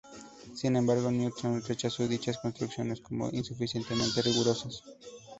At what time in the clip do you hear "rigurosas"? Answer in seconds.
4.23-4.81